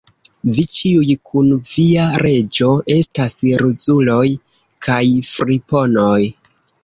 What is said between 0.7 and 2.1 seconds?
ĉiuj, kun via